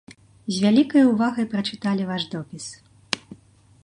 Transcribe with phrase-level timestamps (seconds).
[0.53, 2.65] З вялікай увагай прачыталі ваш допіс.